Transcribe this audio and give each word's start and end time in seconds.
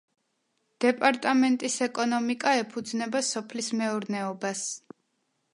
დეპარტამენტის 0.85 1.75
ეკონომიკა 1.89 2.55
ეფუძნება 2.63 3.23
სოფლის 3.31 3.73
მეურნეობას. 3.83 4.65